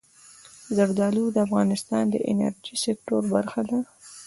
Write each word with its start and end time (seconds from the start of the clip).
زردالو 0.75 1.25
د 1.31 1.37
افغانستان 1.47 2.03
د 2.09 2.15
انرژۍ 2.31 2.75
سکتور 2.85 3.21
برخه 3.33 3.61
ده. 3.69 3.79